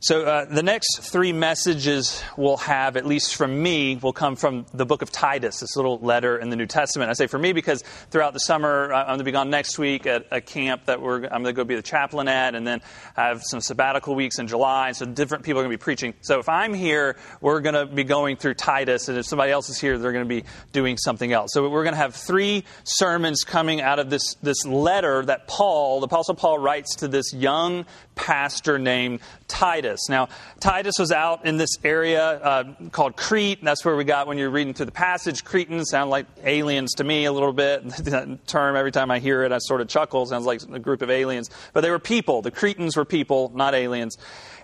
[0.00, 4.64] So, uh, the next three messages we'll have, at least from me, will come from
[4.72, 7.10] the book of Titus, this little letter in the New Testament.
[7.10, 7.82] I say for me because
[8.12, 11.02] throughout the summer, I'm going to be gone next week at a camp that I'm
[11.02, 12.80] going to go be the chaplain at, and then
[13.16, 16.14] I have some sabbatical weeks in July, so different people are going to be preaching.
[16.20, 19.68] So, if I'm here, we're going to be going through Titus, and if somebody else
[19.68, 21.50] is here, they're going to be doing something else.
[21.52, 25.98] So, we're going to have three sermons coming out of this, this letter that Paul,
[25.98, 27.84] the Apostle Paul, writes to this young
[28.18, 30.08] pastor named Titus.
[30.08, 30.28] Now,
[30.60, 33.60] Titus was out in this area uh, called Crete.
[33.60, 35.44] And that's where we got when you're reading through the passage.
[35.44, 37.88] Cretans sound like aliens to me a little bit.
[38.04, 40.26] that term, every time I hear it, I sort of chuckle.
[40.26, 41.48] Sounds like a group of aliens.
[41.72, 42.42] But they were people.
[42.42, 44.18] The Cretans were people, not aliens.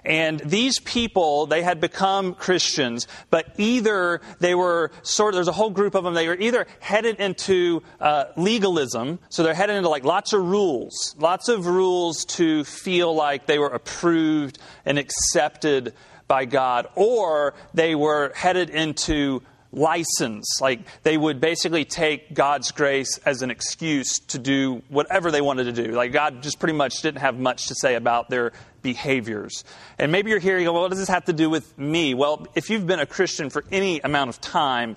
[0.04, 5.52] And these people, they had become Christians, but either they were sort of, there's a
[5.52, 9.88] whole group of them, they were either headed into uh, legalism, so they're headed into
[9.88, 15.94] like lots of rules, lots of rules to feel like they were approved and accepted
[16.26, 19.42] by God, or they were headed into
[19.74, 20.60] license.
[20.60, 25.64] Like they would basically take God's grace as an excuse to do whatever they wanted
[25.64, 25.92] to do.
[25.92, 29.64] Like God just pretty much didn't have much to say about their behaviors.
[29.98, 32.14] And maybe you're hearing, well, what does this have to do with me?
[32.14, 34.96] Well, if you've been a Christian for any amount of time,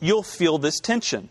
[0.00, 1.28] you'll feel this tension.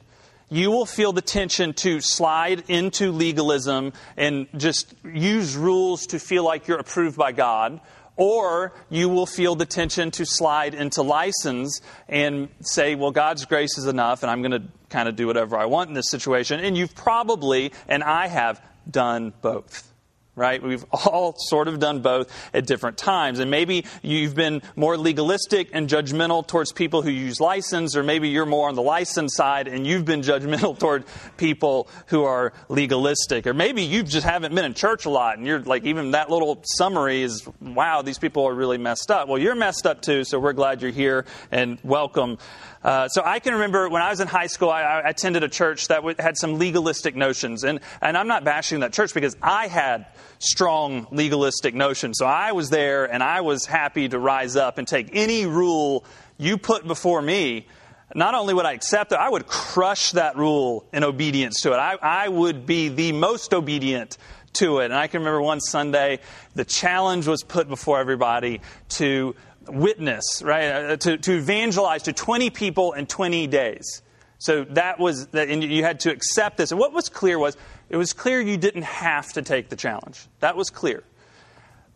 [0.50, 6.44] You will feel the tension to slide into legalism and just use rules to feel
[6.44, 7.80] like you're approved by God
[8.16, 13.78] or you will feel the tension to slide into license and say, well, God's grace
[13.78, 16.60] is enough, and I'm going to kind of do whatever I want in this situation.
[16.60, 19.93] And you've probably, and I have, done both
[20.36, 20.62] right?
[20.62, 23.40] We've all sort of done both at different times.
[23.40, 28.30] And maybe you've been more legalistic and judgmental towards people who use license, or maybe
[28.30, 31.06] you're more on the license side and you've been judgmental toward
[31.38, 33.48] people who are legalistic.
[33.48, 36.30] Or maybe you just haven't been in church a lot and you're like, even that
[36.30, 39.28] little summary is, wow, these people are really messed up.
[39.28, 42.38] Well, you're messed up too, so we're glad you're here and welcome.
[42.84, 45.48] Uh, so I can remember when I was in high school, I, I attended a
[45.48, 47.64] church that w- had some legalistic notions.
[47.64, 50.08] And, and I'm not bashing that church because I had
[50.40, 52.18] strong legalistic notions.
[52.18, 56.04] So I was there and I was happy to rise up and take any rule
[56.38, 57.68] you put before me.
[58.16, 61.78] Not only would I accept it, I would crush that rule in obedience to it.
[61.78, 64.18] I, I would be the most obedient
[64.54, 64.86] to it.
[64.86, 66.20] And I can remember one Sunday,
[66.54, 69.36] the challenge was put before everybody to
[69.68, 70.66] witness, right?
[70.66, 74.02] Uh, to, to evangelize to 20 people in 20 days.
[74.40, 76.72] So that was, and you had to accept this.
[76.72, 77.56] And what was clear was,
[77.90, 80.28] it was clear you didn't have to take the challenge.
[80.42, 81.04] That was clear.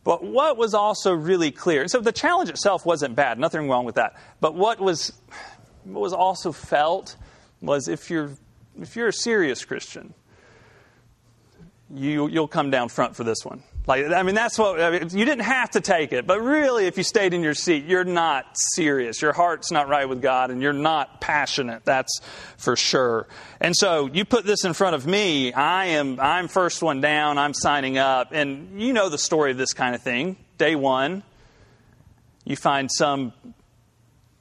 [0.04, 3.96] But what was also really clear, so the challenge itself wasn't bad, nothing wrong with
[3.96, 4.16] that.
[4.40, 5.12] But what was,
[5.84, 7.18] what was also felt
[7.62, 8.32] was if you're,
[8.80, 10.14] if you're a serious Christian,
[11.94, 13.64] you, you'll come down front for this one.
[13.88, 16.88] Like, I mean, that's what, I mean, you didn't have to take it, but really,
[16.88, 19.22] if you stayed in your seat, you're not serious.
[19.22, 21.86] Your heart's not right with God, and you're not passionate.
[21.86, 22.20] That's
[22.58, 23.28] for sure.
[23.62, 27.38] And so, you put this in front of me, I am, I'm first one down,
[27.38, 30.36] I'm signing up, and you know the story of this kind of thing.
[30.58, 31.24] Day one,
[32.44, 33.32] you find some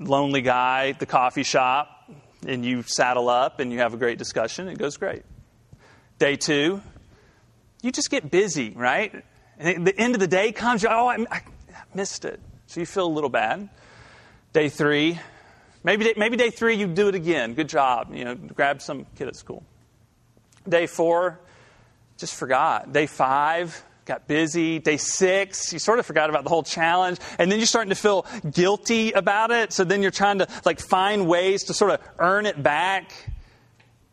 [0.01, 2.11] lonely guy at the coffee shop,
[2.45, 4.69] and you saddle up and you have a great discussion.
[4.69, 5.23] It goes great.
[6.19, 6.83] Day two,
[7.83, 9.25] you just get busy, right?
[9.59, 11.43] And the end of the day comes, you oh, I,
[11.95, 12.41] missed it.
[12.67, 13.69] So you feel a little bad.
[14.53, 15.19] Day three,
[15.83, 17.55] maybe, maybe day three you do it again.
[17.55, 18.15] Good job.
[18.15, 19.63] You know, grab some kid at school.
[20.69, 21.39] Day four,
[22.17, 22.93] just forgot.
[22.93, 24.79] Day five, got busy.
[24.79, 27.19] Day six, you sort of forgot about the whole challenge.
[27.39, 29.73] And then you're starting to feel guilty about it.
[29.73, 33.13] So then you're trying to like find ways to sort of earn it back.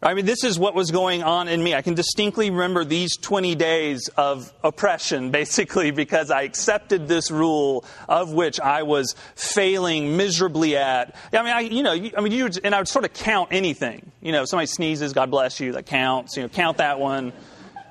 [0.03, 1.73] I mean, this is what was going on in me.
[1.73, 7.85] I can distinctly remember these 20 days of oppression, basically, because I accepted this rule
[8.09, 11.15] of which I was failing miserably at.
[11.31, 14.11] I mean, I, you know, I mean, you, and I would sort of count anything.
[14.21, 16.35] You know, somebody sneezes, God bless you, that counts.
[16.35, 17.31] You know, count that one,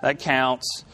[0.03, 0.85] that counts.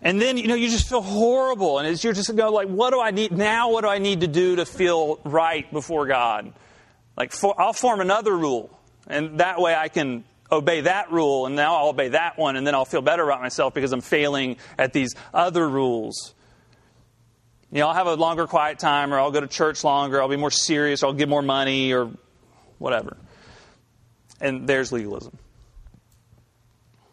[0.00, 1.78] And then, you know, you just feel horrible.
[1.78, 3.70] And as you're just going, like, what do I need now?
[3.70, 6.54] What do I need to do to feel right before God?
[7.18, 11.54] Like, for, I'll form another rule and that way I can obey that rule, and
[11.56, 14.56] now I'll obey that one, and then I'll feel better about myself because I'm failing
[14.78, 16.34] at these other rules.
[17.70, 20.28] You know, I'll have a longer quiet time, or I'll go to church longer, I'll
[20.28, 22.10] be more serious, or I'll give more money, or
[22.78, 23.16] whatever.
[24.40, 25.38] And there's legalism.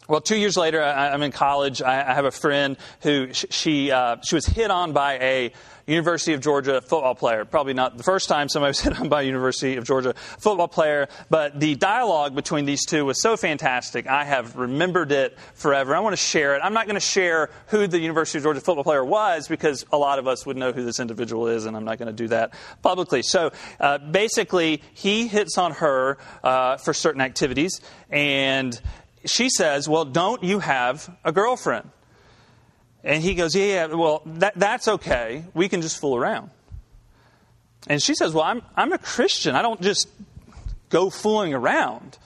[0.08, 1.82] Well, two years later, I, am in college.
[1.82, 5.52] I, have a friend who she uh, she was hit on by a
[5.86, 7.44] University of Georgia football player.
[7.44, 10.70] Probably not the first time somebody was hit on by a University of Georgia football
[10.70, 14.08] player, but the dialogue between these two was so fantastic.
[14.08, 15.94] I have remembered it forever.
[15.94, 16.62] I want to share it.
[16.64, 19.98] I'm not going to share who the University of Georgia football player was because a
[19.98, 22.30] lot of us would know who this individual is, and I'm not going to do
[22.30, 23.24] that publicly.
[23.24, 28.80] So uh, basically, he hits on her uh, for certain activities, and
[29.30, 31.90] she says, Well, don't you have a girlfriend?
[33.04, 35.46] And he goes, Yeah, yeah well, that, that's okay.
[35.54, 36.50] We can just fool around.
[37.88, 39.56] And she says, Well, I'm, I'm a Christian.
[39.56, 40.08] I don't just
[40.90, 42.18] go fooling around.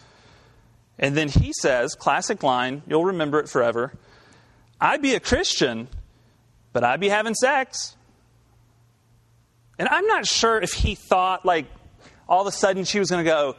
[1.00, 3.94] And then he says, classic line, you'll remember it forever
[4.80, 5.88] I'd be a Christian,
[6.74, 7.96] but I'd be having sex.
[9.78, 11.68] And I'm not sure if he thought, like,
[12.28, 13.56] all of a sudden she was going to go,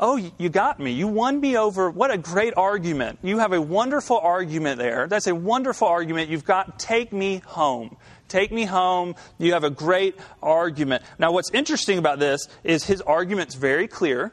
[0.00, 0.92] Oh, you got me.
[0.92, 1.90] You won me over.
[1.90, 3.18] What a great argument.
[3.22, 5.08] You have a wonderful argument there.
[5.08, 6.30] That's a wonderful argument.
[6.30, 7.96] You've got, take me home.
[8.28, 9.16] Take me home.
[9.38, 11.02] You have a great argument.
[11.18, 14.32] Now, what's interesting about this is his argument's very clear.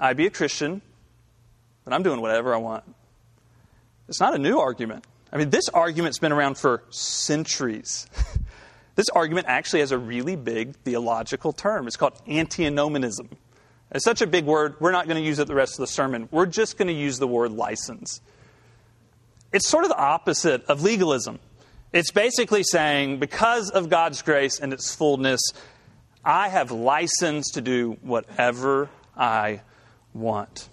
[0.00, 0.80] I'd be a Christian,
[1.84, 2.84] but I'm doing whatever I want.
[4.08, 5.04] It's not a new argument.
[5.30, 8.06] I mean, this argument's been around for centuries.
[8.94, 11.86] this argument actually has a really big theological term.
[11.86, 13.28] It's called antinomianism.
[13.94, 15.86] It's such a big word, we're not going to use it the rest of the
[15.86, 16.28] sermon.
[16.32, 18.20] We're just going to use the word license.
[19.52, 21.38] It's sort of the opposite of legalism.
[21.92, 25.40] It's basically saying, because of God's grace and its fullness,
[26.24, 29.60] I have license to do whatever I
[30.12, 30.68] want.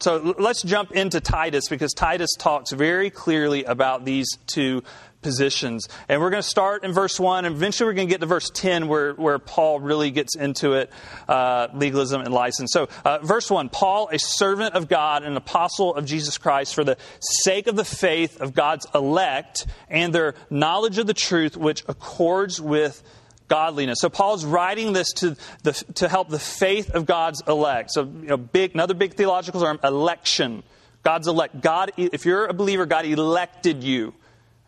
[0.00, 4.82] So let's jump into Titus because Titus talks very clearly about these two
[5.22, 5.88] positions.
[6.08, 8.26] And we're going to start in verse 1, and eventually we're going to get to
[8.26, 10.90] verse 10 where, where Paul really gets into it
[11.28, 12.72] uh, legalism and license.
[12.72, 16.74] So, uh, verse 1 Paul, a servant of God and an apostle of Jesus Christ,
[16.74, 21.56] for the sake of the faith of God's elect and their knowledge of the truth,
[21.56, 23.02] which accords with
[23.48, 23.98] godliness.
[24.00, 27.90] So Paul's writing this to, the, to help the faith of God's elect.
[27.90, 30.62] So, you know, big, another big theological term, election.
[31.02, 31.60] God's elect.
[31.60, 34.14] God, if you're a believer, God elected you.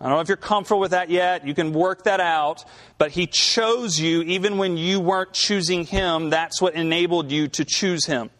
[0.02, 1.46] I don't know if you're comfortable with that yet.
[1.46, 2.64] You can work that out.
[2.98, 6.30] But He chose you even when you weren't choosing Him.
[6.30, 8.30] That's what enabled you to choose Him.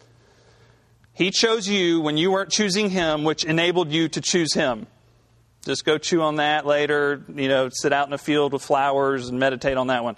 [1.14, 4.88] He chose you when you weren't choosing Him, which enabled you to choose Him.
[5.64, 7.22] Just go chew on that later.
[7.32, 10.16] You know, sit out in a field with flowers and meditate on that one.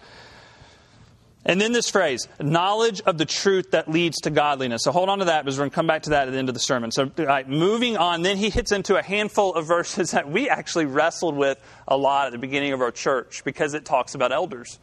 [1.46, 4.82] And then this phrase, knowledge of the truth that leads to godliness.
[4.84, 6.38] So hold on to that because we're going to come back to that at the
[6.38, 6.90] end of the sermon.
[6.90, 10.86] So right, moving on, then he hits into a handful of verses that we actually
[10.86, 14.78] wrestled with a lot at the beginning of our church because it talks about elders.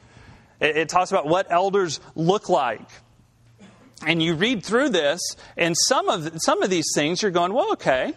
[0.59, 2.87] It, it talks about what elders look like.
[4.05, 5.21] And you read through this,
[5.57, 8.13] and some of, some of these things you're going, well, okay,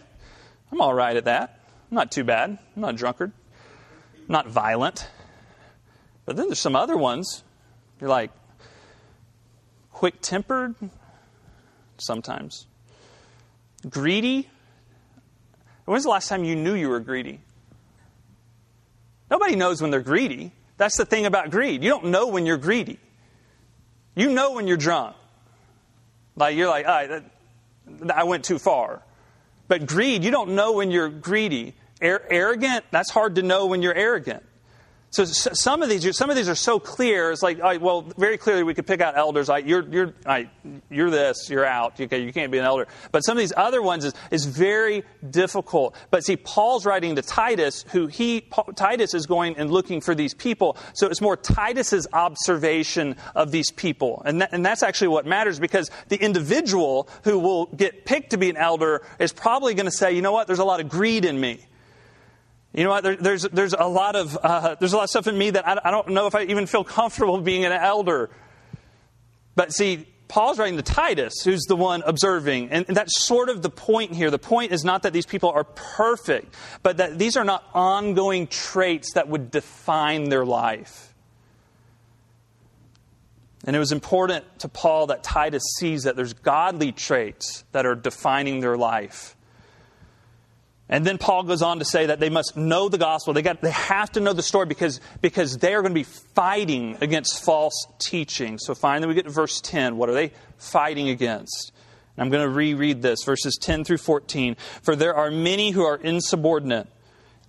[0.71, 1.59] I'm all right at that.
[1.91, 2.49] I'm not too bad.
[2.75, 3.31] I'm not a drunkard.
[4.17, 5.07] I'm not violent.
[6.25, 7.43] But then there's some other ones
[7.99, 8.31] you're like
[9.91, 10.75] quick tempered
[11.97, 12.67] sometimes,
[13.89, 14.49] greedy.
[15.85, 17.39] When's the last time you knew you were greedy?
[19.29, 20.51] Nobody knows when they're greedy.
[20.77, 21.83] That's the thing about greed.
[21.83, 22.99] You don't know when you're greedy.
[24.15, 25.15] You know when you're drunk.
[26.35, 27.23] Like you're like, right,
[28.13, 29.01] I went too far.
[29.67, 31.73] But greed, you don't know when you're greedy.
[32.01, 34.43] arrogant, that's hard to know when you're arrogant.
[35.15, 37.31] So some of these, some of these are so clear.
[37.31, 39.47] It's like, right, well, very clearly we could pick out elders.
[39.47, 40.49] Like you're, you're, right,
[40.89, 42.01] you're this, you're out.
[42.01, 42.85] Okay, you can't be an elder.
[43.13, 45.95] But some of these other ones is, is very difficult.
[46.09, 48.45] But see, Paul's writing to Titus, who he
[48.75, 50.75] Titus is going and looking for these people.
[50.95, 55.61] So it's more Titus's observation of these people, and that, and that's actually what matters
[55.61, 59.91] because the individual who will get picked to be an elder is probably going to
[59.91, 61.61] say, you know what, there's a lot of greed in me.
[62.75, 63.03] You know what?
[63.03, 65.65] There, there's, there's, a lot of, uh, there's a lot of stuff in me that
[65.65, 68.29] I, I don't know if I even feel comfortable being an elder.
[69.55, 72.71] But see, Paul's writing to Titus, who's the one observing.
[72.71, 74.29] And that's sort of the point here.
[74.29, 76.53] The point is not that these people are perfect,
[76.83, 81.13] but that these are not ongoing traits that would define their life.
[83.63, 87.95] And it was important to Paul that Titus sees that there's godly traits that are
[87.95, 89.34] defining their life.
[90.87, 93.33] And then Paul goes on to say that they must know the gospel.
[93.33, 96.03] They, got, they have to know the story because, because they are going to be
[96.03, 98.59] fighting against false teaching.
[98.59, 99.97] So finally, we get to verse 10.
[99.97, 101.71] What are they fighting against?
[102.15, 104.55] And I'm going to reread this, verses 10 through 14.
[104.83, 106.87] For there are many who are insubordinate,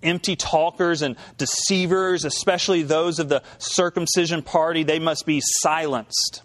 [0.03, 4.83] empty talkers and deceivers, especially those of the circumcision party.
[4.83, 6.43] They must be silenced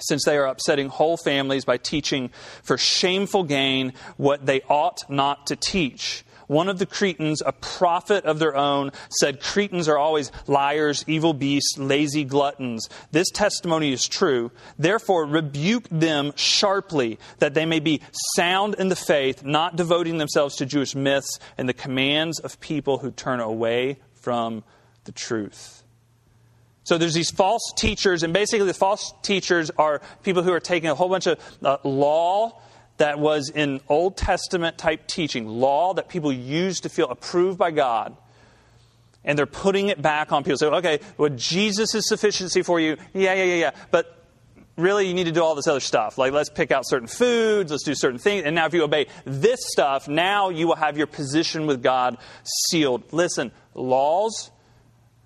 [0.00, 2.30] since they are upsetting whole families by teaching
[2.62, 6.24] for shameful gain what they ought not to teach.
[6.50, 8.90] One of the Cretans, a prophet of their own,
[9.20, 12.88] said Cretans are always liars, evil beasts, lazy gluttons.
[13.12, 14.50] This testimony is true.
[14.76, 18.00] Therefore, rebuke them sharply, that they may be
[18.34, 22.98] sound in the faith, not devoting themselves to Jewish myths and the commands of people
[22.98, 24.64] who turn away from
[25.04, 25.79] the truth.
[26.84, 30.88] So there's these false teachers, and basically the false teachers are people who are taking
[30.88, 32.60] a whole bunch of uh, law
[32.96, 37.70] that was in Old Testament type teaching, law that people used to feel approved by
[37.70, 38.16] God,
[39.24, 40.58] and they're putting it back on people.
[40.58, 43.70] So, okay, well, Jesus' is sufficiency for you, yeah, yeah, yeah, yeah.
[43.90, 44.16] But
[44.76, 46.18] really, you need to do all this other stuff.
[46.18, 48.44] Like, let's pick out certain foods, let's do certain things.
[48.44, 52.16] And now, if you obey this stuff, now you will have your position with God
[52.68, 53.12] sealed.
[53.12, 54.50] Listen, laws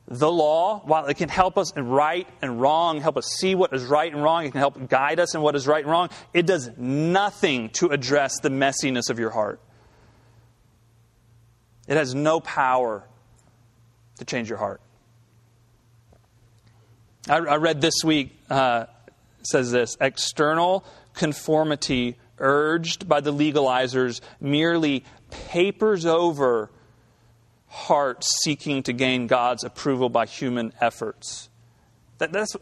[0.06, 3.72] the law, while it can help us in right and wrong, help us see what
[3.72, 6.10] is right and wrong, it can help guide us in what is right and wrong,
[6.34, 9.60] it does nothing to address the messiness of your heart.
[11.88, 13.04] It has no power
[14.18, 14.80] to change your heart.
[17.28, 18.86] I, I read this week, uh,
[19.42, 20.84] says this external
[21.14, 25.04] conformity urged by the legalizers merely
[25.48, 26.70] papers over
[27.74, 31.48] heart seeking to gain God's approval by human efforts.
[32.18, 32.56] That, that's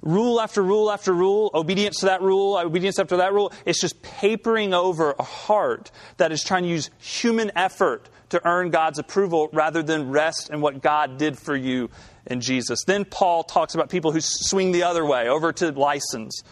[0.00, 3.52] rule after rule after rule, obedience to that rule, obedience after that rule.
[3.66, 8.70] It's just papering over a heart that is trying to use human effort to earn
[8.70, 11.90] God's approval rather than rest in what God did for you
[12.24, 12.84] in Jesus.
[12.86, 16.44] Then Paul talks about people who swing the other way, over to license.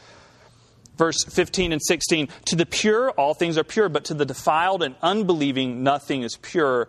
[0.97, 4.83] Verse 15 and 16 To the pure, all things are pure, but to the defiled
[4.83, 6.89] and unbelieving, nothing is pure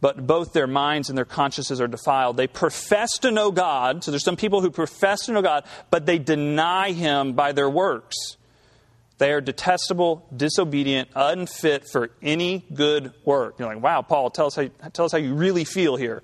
[0.00, 2.36] but both their minds and their consciences are defiled.
[2.36, 4.02] They profess to know God.
[4.02, 7.68] So there's some people who profess to know God, but they deny Him by their
[7.68, 8.16] works.
[9.18, 13.56] They are detestable, disobedient, unfit for any good work.
[13.58, 16.22] You're like, wow, Paul, tell us how, tell us how you really feel here.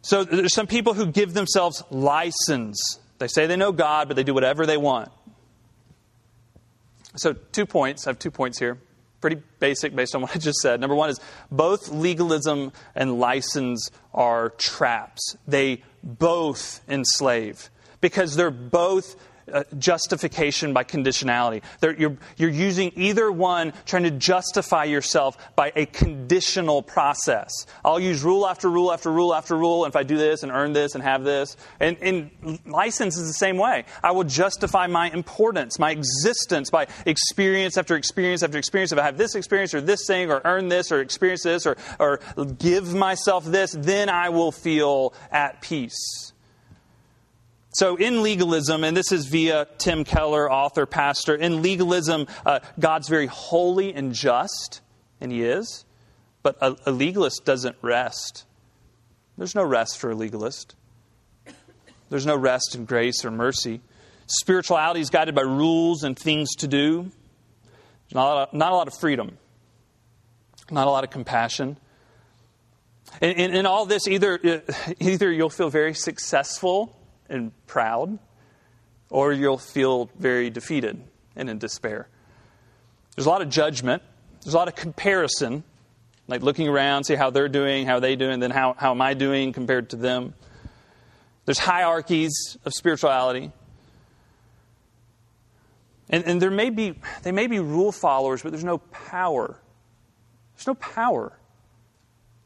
[0.00, 2.98] So there's some people who give themselves license.
[3.18, 5.10] They say they know God, but they do whatever they want.
[7.16, 8.06] So, two points.
[8.06, 8.78] I have two points here
[9.22, 10.80] pretty basic based on what I just said.
[10.80, 11.18] Number one is
[11.50, 15.36] both legalism and license are traps.
[15.48, 17.70] They both enslave
[18.02, 19.16] because they're both
[19.52, 21.62] uh, justification by conditionality.
[21.98, 27.50] You're, you're using either one trying to justify yourself by a conditional process.
[27.84, 30.52] I'll use rule after rule after rule after rule, and if I do this and
[30.52, 31.56] earn this and have this.
[31.80, 33.84] And, and license is the same way.
[34.02, 38.92] I will justify my importance, my existence by experience after experience after experience.
[38.92, 41.76] If I have this experience or this thing or earn this or experience this or,
[41.98, 42.20] or
[42.58, 46.31] give myself this, then I will feel at peace.
[47.74, 53.08] So, in legalism, and this is via Tim Keller, author, pastor, in legalism, uh, God's
[53.08, 54.82] very holy and just,
[55.22, 55.86] and He is,
[56.42, 58.44] but a, a legalist doesn't rest.
[59.38, 60.74] There's no rest for a legalist,
[62.10, 63.80] there's no rest in grace or mercy.
[64.26, 67.10] Spirituality is guided by rules and things to do,
[68.12, 69.38] not a lot of, not a lot of freedom,
[70.70, 71.78] not a lot of compassion.
[73.22, 74.62] And in, in all this, either,
[75.00, 76.98] either you'll feel very successful
[77.32, 78.18] and proud,
[79.10, 81.02] or you'll feel very defeated
[81.34, 82.08] and in despair.
[83.16, 84.02] There's a lot of judgment,
[84.42, 85.64] there's a lot of comparison,
[86.28, 89.02] like looking around, see how they're doing, how are they doing, then how, how am
[89.02, 90.34] I doing compared to them.
[91.44, 93.50] There's hierarchies of spirituality.
[96.08, 99.58] And, and there may be, they may be rule followers, but there's no power.
[100.54, 101.32] There's no power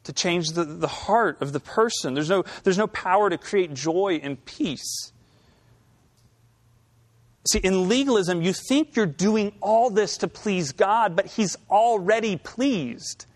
[0.07, 2.15] to change the, the heart of the person.
[2.15, 5.13] There's no, there's no power to create joy and peace.
[7.49, 12.37] See, in legalism, you think you're doing all this to please God, but He's already
[12.37, 13.27] pleased.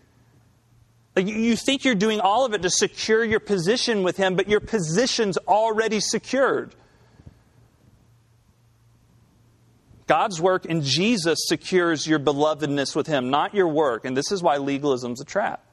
[1.15, 4.59] You think you're doing all of it to secure your position with Him, but your
[4.59, 6.73] position's already secured.
[10.07, 14.03] God's work in Jesus secures your belovedness with Him, not your work.
[14.03, 15.63] And this is why legalism's a trap.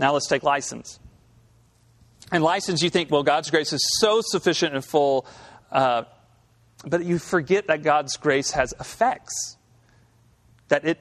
[0.00, 0.98] Now let's take license.
[2.32, 5.26] And license, you think, well, God's grace is so sufficient and full,
[5.70, 6.04] uh,
[6.86, 9.58] but you forget that God's grace has effects,
[10.68, 10.98] that it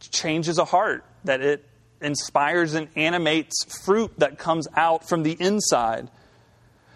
[0.00, 1.64] changes a heart, that it
[2.00, 6.10] inspires and animates fruit that comes out from the inside.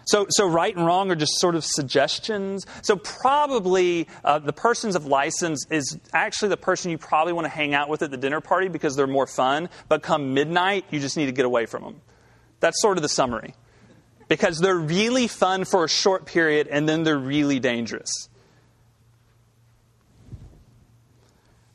[0.05, 2.65] So, so right and wrong are just sort of suggestions.
[2.83, 7.49] So probably uh, the persons of license is actually the person you probably want to
[7.49, 9.69] hang out with at the dinner party because they're more fun.
[9.89, 12.01] But come midnight, you just need to get away from them.
[12.59, 13.55] That's sort of the summary.
[14.27, 18.29] Because they're really fun for a short period and then they're really dangerous.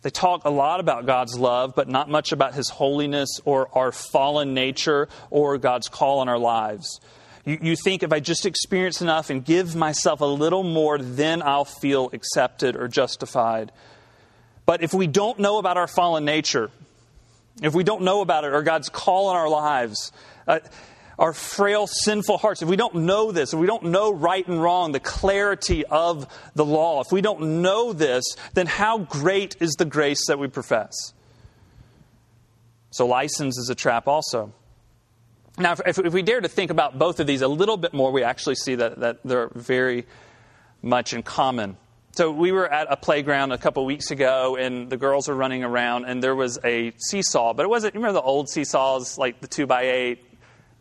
[0.02, 3.92] They talk a lot about God's love, but not much about His holiness or our
[3.92, 7.00] fallen nature or God's call on our lives.
[7.44, 11.42] You, you think if I just experience enough and give myself a little more, then
[11.42, 13.72] I'll feel accepted or justified.
[14.66, 16.70] But if we don't know about our fallen nature,
[17.62, 20.12] if we don't know about it or God's call on our lives,
[20.46, 20.60] uh,
[21.18, 24.62] our frail, sinful hearts, if we don't know this, if we don't know right and
[24.62, 29.72] wrong, the clarity of the law, if we don't know this, then how great is
[29.72, 31.12] the grace that we profess?
[32.90, 34.52] So, license is a trap also.
[35.58, 38.12] Now, if, if we dare to think about both of these a little bit more,
[38.12, 40.06] we actually see that, that they're very
[40.82, 41.76] much in common.
[42.12, 45.62] So we were at a playground a couple weeks ago, and the girls were running
[45.62, 47.94] around, and there was a seesaw, but it wasn't.
[47.94, 50.24] You remember the old seesaws, like the two by eight,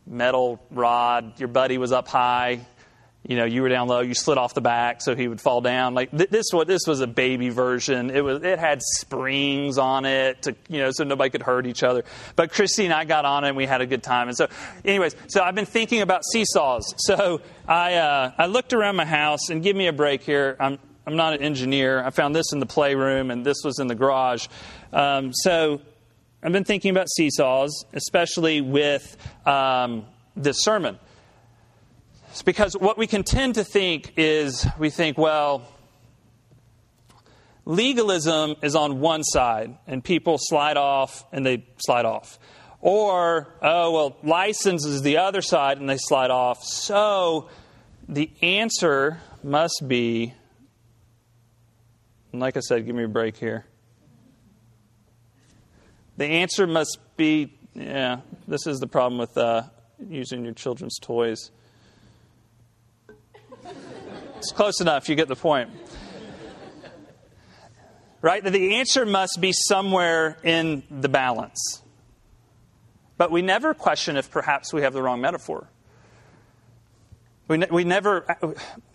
[0.07, 1.39] metal rod.
[1.39, 2.65] Your buddy was up high.
[3.27, 3.99] You know, you were down low.
[3.99, 5.93] You slid off the back so he would fall down.
[5.93, 8.09] Like th- this, what this was a baby version.
[8.09, 8.41] It was.
[8.43, 12.05] It had springs on it to you know so nobody could hurt each other.
[12.37, 14.29] But Christy and I got on it and we had a good time.
[14.29, 14.47] And so,
[14.85, 16.95] anyways, so I've been thinking about seesaws.
[16.97, 20.55] So I uh, I looked around my house and give me a break here.
[20.57, 22.01] I'm I'm not an engineer.
[22.03, 24.47] I found this in the playroom and this was in the garage.
[24.93, 25.81] Um, so
[26.41, 30.05] I've been thinking about seesaws, especially with um,
[30.37, 30.99] this sermon.
[32.39, 35.67] It's because what we can tend to think is we think, well,
[37.65, 42.39] legalism is on one side, and people slide off and they slide off.
[42.79, 46.63] Or, oh, well, license is the other side and they slide off.
[46.63, 47.49] So
[48.07, 50.33] the answer must be,
[52.31, 53.65] like I said, give me a break here.
[56.15, 59.63] The answer must be yeah, this is the problem with uh,
[60.07, 61.51] using your children's toys.
[64.39, 65.69] It's close enough, you get the point.
[68.21, 68.41] Right?
[68.41, 71.81] That The answer must be somewhere in the balance.
[73.17, 75.67] But we never question if perhaps we have the wrong metaphor.
[77.49, 78.37] We, ne- we never.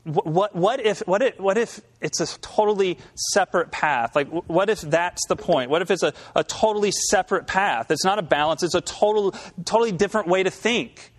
[0.05, 4.17] What, what, if, what, if, what if it's a totally separate path?
[4.17, 5.69] Like, what if that's the point?
[5.69, 7.91] What if it's a, a totally separate path?
[7.91, 9.35] It's not a balance, it's a total,
[9.67, 11.13] totally different way to think.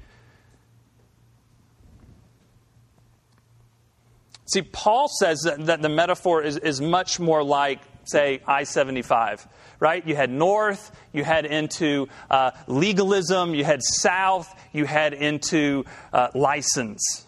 [4.45, 9.47] See, Paul says that, that the metaphor is, is much more like, say, I 75
[9.79, 10.05] right?
[10.05, 16.29] You head north, you head into uh, legalism, you head south, you head into uh,
[16.33, 17.25] license.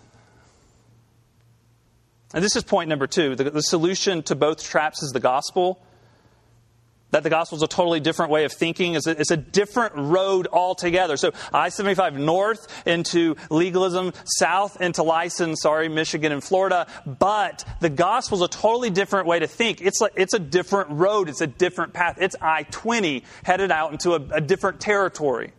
[2.33, 3.35] And this is point number two.
[3.35, 5.81] The, the, solution to both traps is the gospel.
[7.11, 8.95] That the gospel is a totally different way of thinking.
[8.95, 11.15] It's a, it's a different road altogether.
[11.15, 16.85] So I 75 north into legalism, south into license, sorry, Michigan and Florida.
[17.05, 19.81] But the gospel is a totally different way to think.
[19.81, 22.17] It's, like, it's a different road, it's a different path.
[22.19, 25.53] It's I 20 headed out into a, a different territory.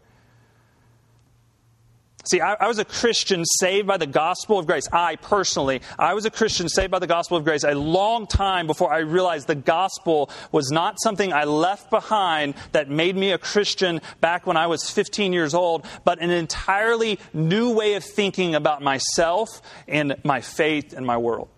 [2.29, 4.87] See, I, I, was a Christian saved by the gospel of grace.
[4.93, 8.67] I personally, I was a Christian saved by the gospel of grace a long time
[8.67, 13.38] before I realized the gospel was not something I left behind that made me a
[13.38, 18.55] Christian back when I was 15 years old, but an entirely new way of thinking
[18.55, 21.49] about myself and my faith and my world.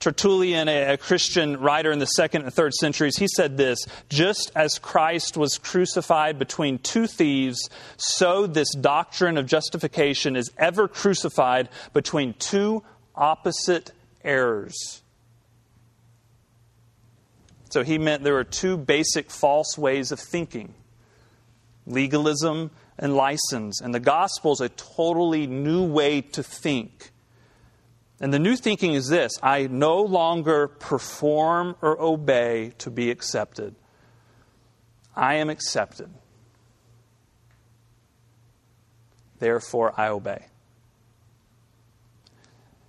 [0.00, 4.78] Tertullian, a, Christian writer in the second and third centuries, he said this Just as
[4.78, 12.34] Christ was crucified between two thieves, so this doctrine of justification is ever crucified between
[12.34, 12.82] two
[13.14, 13.92] opposite
[14.24, 15.02] errors.
[17.70, 20.74] So he meant there were two basic false ways of thinking
[21.86, 23.80] legalism and license.
[23.80, 27.10] And the gospel is a totally new way to think.
[28.20, 33.74] And the new thinking is this I no longer perform or obey to be accepted.
[35.16, 36.10] I am accepted.
[39.38, 40.44] Therefore, I obey.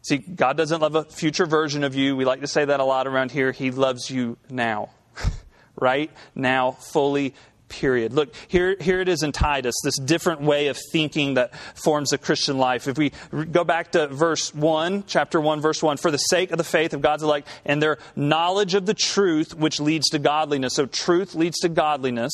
[0.02, 2.16] See, God doesn't love a future version of you.
[2.16, 3.52] We like to say that a lot around here.
[3.52, 4.90] He loves you now,
[5.76, 6.12] right?
[6.36, 7.36] Now, fully
[7.72, 8.14] period.
[8.14, 12.18] Look, here, here it is in Titus, this different way of thinking that forms a
[12.18, 12.88] Christian life.
[12.88, 13.14] If we
[13.52, 16.94] go back to verse 1, chapter 1, verse 1, for the sake of the faith
[16.94, 20.76] of God's elect and their knowledge of the truth, which leads to godliness.
[20.76, 22.34] So truth leads to godliness.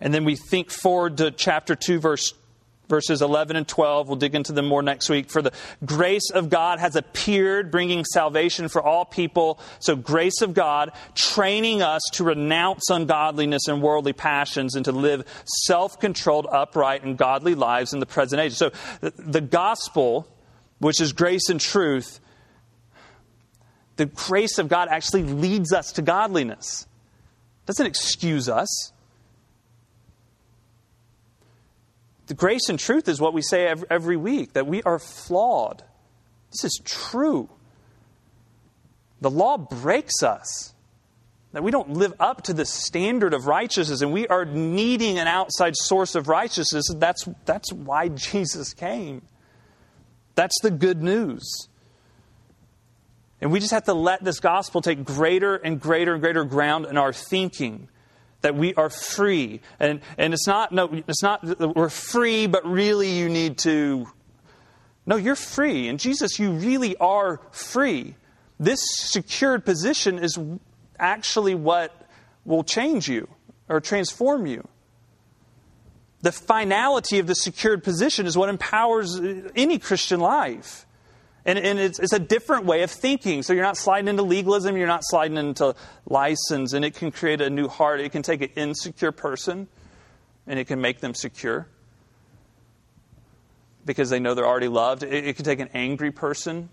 [0.00, 2.32] And then we think forward to chapter 2, verse
[2.88, 4.08] verses 11 and 12.
[4.08, 5.30] We'll dig into them more next week.
[5.30, 5.52] For the
[5.84, 9.60] grace of God has appeared, bringing salvation for all people.
[9.78, 15.24] So, grace of God, training us to renounce ungodliness and worldly passions and to live
[15.64, 18.54] self controlled, upright, and godly lives in the present age.
[18.54, 18.70] So,
[19.00, 20.28] the gospel,
[20.78, 22.20] which is grace and truth,
[23.96, 26.86] The grace of God actually leads us to godliness,
[27.62, 28.92] it doesn't excuse us.
[32.26, 35.82] The grace and truth is what we say every week that we are flawed.
[36.50, 37.48] This is true.
[39.20, 40.74] The law breaks us,
[41.52, 45.26] that we don't live up to the standard of righteousness, and we are needing an
[45.26, 46.84] outside source of righteousness.
[46.96, 49.22] That's, that's why Jesus came.
[50.34, 51.68] That's the good news.
[53.40, 56.86] And we just have to let this gospel take greater and greater and greater ground
[56.86, 57.88] in our thinking
[58.46, 59.60] that we are free.
[59.80, 64.06] And, and it's not, no, it's not we're free, but really you need to.
[65.04, 65.88] No, you're free.
[65.88, 68.14] And Jesus, you really are free.
[68.60, 70.38] This secured position is
[70.96, 72.08] actually what
[72.44, 73.26] will change you
[73.68, 74.68] or transform you.
[76.22, 79.20] The finality of the secured position is what empowers
[79.56, 80.85] any Christian life.
[81.46, 83.44] And, and it's, it's, a different way of thinking.
[83.44, 87.40] So you're not sliding into legalism, you're not sliding into license, and it can create
[87.40, 88.00] a new heart.
[88.00, 89.68] It can take an insecure person
[90.48, 91.68] and it can make them secure
[93.84, 95.04] because they know they're already loved.
[95.04, 96.68] It, it can take an angry person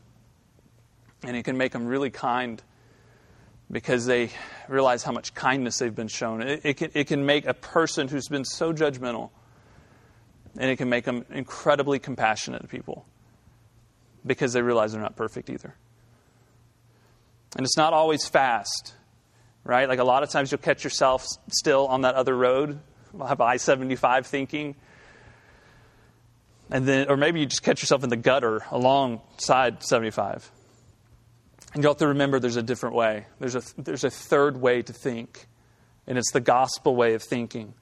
[1.22, 2.60] and it can make them really kind
[3.72, 4.32] because they
[4.68, 6.42] realize how much kindness they've been shown.
[6.42, 9.30] It, it, can, it can make a person who's been so judgmental
[10.58, 13.06] and it can make them incredibly compassionate to people
[14.26, 15.76] because they realize they're not perfect either.
[17.56, 18.94] And it's not always fast,
[19.64, 19.88] right?
[19.88, 22.80] Like a lot of times you'll catch yourself still on that other road,
[23.12, 24.76] we'll have I 75 thinking.
[26.72, 30.50] And then, or maybe you just catch yourself in the gutter alongside 75.
[31.74, 33.26] And you'll have to remember there's a different way.
[33.40, 35.48] There's a, there's a third way to think,
[36.08, 37.74] and it's the gospel way of thinking.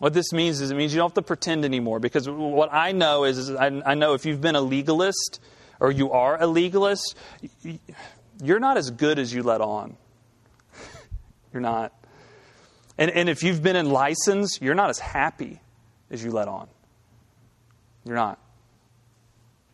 [0.00, 2.00] What this means is it means you don't have to pretend anymore.
[2.00, 5.40] Because what I know is, is I, I know if you've been a legalist
[5.78, 7.14] or you are a legalist,
[8.42, 9.98] you're not as good as you let on.
[11.52, 11.92] you're not.
[12.96, 15.60] And, and if you've been in license, you're not as happy
[16.10, 16.68] as you let on.
[18.06, 18.38] You're not.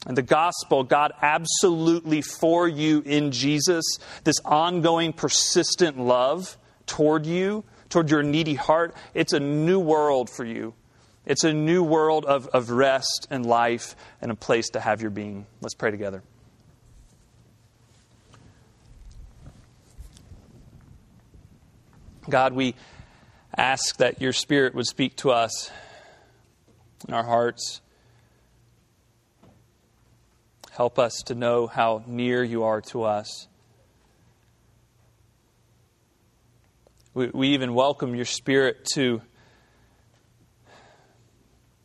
[0.08, 3.84] And the gospel, God absolutely for you in Jesus,
[4.24, 10.44] this ongoing, persistent love toward you toward your needy heart, it's a new world for
[10.44, 10.74] you.
[11.24, 15.10] It's a new world of, of rest and life and a place to have your
[15.10, 15.46] being.
[15.60, 16.22] Let's pray together.
[22.28, 22.74] God, we
[23.56, 25.70] ask that your Spirit would speak to us
[27.06, 27.80] in our hearts.
[30.72, 33.48] Help us to know how near you are to us.
[37.16, 39.22] We, we even welcome your Spirit to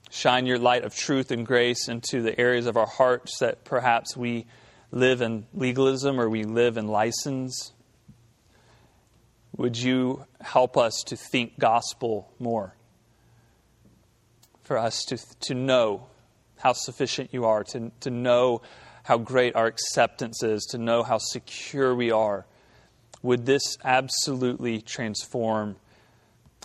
[0.09, 4.17] shine your light of truth and grace into the areas of our hearts that perhaps
[4.17, 4.45] we
[4.91, 7.71] live in legalism or we live in license.
[9.55, 12.75] Would you help us to think gospel more?
[14.63, 16.07] For us to, to know
[16.57, 18.63] how sufficient you are, to, to know
[19.03, 22.45] how great our acceptance is, to know how secure we are
[23.23, 25.75] would this absolutely transform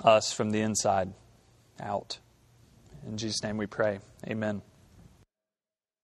[0.04, 1.12] us from the inside
[1.80, 2.18] out?
[3.06, 4.00] In Jesus' name we pray.
[4.26, 4.62] Amen.